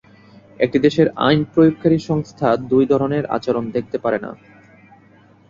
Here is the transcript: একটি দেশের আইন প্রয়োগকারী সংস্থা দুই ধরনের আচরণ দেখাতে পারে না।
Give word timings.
একটি 0.59 0.77
দেশের 0.79 1.07
আইন 1.19 1.41
প্রয়োগকারী 1.53 1.97
সংস্থা 1.99 2.47
দুই 2.71 2.83
ধরনের 2.85 3.23
আচরণ 3.27 3.63
দেখাতে 3.71 3.97
পারে 3.97 4.19
না। 4.19 4.31